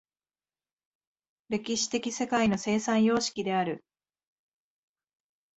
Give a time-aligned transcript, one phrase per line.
[1.49, 3.83] 歴史的世界の生産様式である。